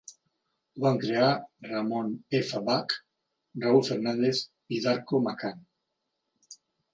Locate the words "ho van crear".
0.77-1.27